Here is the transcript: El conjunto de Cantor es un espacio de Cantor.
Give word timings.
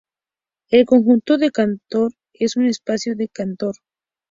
El 0.71 0.87
conjunto 0.87 1.37
de 1.37 1.51
Cantor 1.51 2.13
es 2.33 2.55
un 2.57 2.65
espacio 2.65 3.15
de 3.15 3.27
Cantor. 3.27 3.75